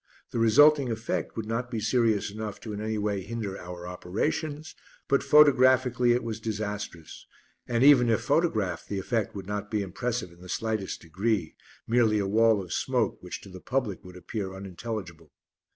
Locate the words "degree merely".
11.03-12.17